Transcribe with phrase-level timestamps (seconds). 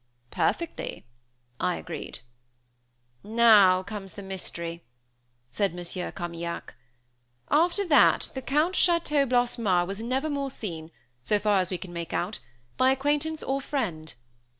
[0.31, 1.05] "Perfectly,"
[1.59, 2.21] I agreed.
[3.23, 4.83] "Now comes the mystery,"
[5.51, 6.73] said Monsieur Carmaignac.
[7.51, 10.89] "After that, the Count Chateau Blassemare was never more seen,
[11.23, 12.39] so far as we can make out,
[12.77, 14.15] by acquaintance or friend.